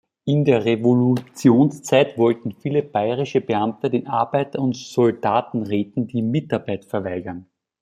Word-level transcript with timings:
In 0.25 0.45
der 0.45 0.65
Revolutionszeit 0.65 2.17
wollten 2.17 2.53
viele 2.53 2.81
bayerische 2.81 3.39
Beamte 3.39 3.91
den 3.91 4.07
Arbeiter- 4.07 4.57
und 4.57 4.75
Soldatenräten 4.75 6.07
die 6.07 6.23
Mitarbeit 6.23 6.85
verweigern. 6.85 7.45